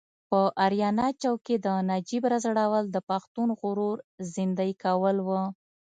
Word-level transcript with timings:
په 0.29 0.39
اریانا 0.65 1.07
چوک 1.21 1.39
کې 1.47 1.55
د 1.65 1.67
نجیب 1.91 2.23
راځړول 2.31 2.85
د 2.89 2.97
پښتون 3.09 3.49
غرور 3.59 3.97
زیندۍ 4.33 4.71
کول 4.83 5.17
و. 5.27 5.29